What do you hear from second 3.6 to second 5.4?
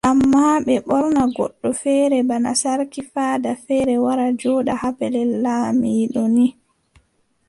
feere wara jooɗa haa pellel